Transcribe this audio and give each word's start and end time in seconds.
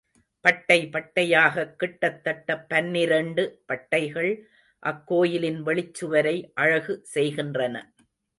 பட்டை 0.41 0.89
பட்டையாகக் 0.91 1.75
கிட்டத்தட்ட 1.75 2.57
பன்னிரெண்டு 2.61 3.45
பட்டைகள் 3.67 4.31
அக்கோயிலின் 4.83 5.61
வெளிச்சுவரை 5.65 6.51
அழகு 6.53 6.99
செய்கின்றன. 7.03 7.75